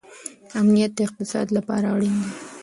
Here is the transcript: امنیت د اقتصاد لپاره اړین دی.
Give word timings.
امنیت 0.59 0.91
د 0.95 0.99
اقتصاد 1.07 1.47
لپاره 1.57 1.85
اړین 1.95 2.15
دی. 2.21 2.29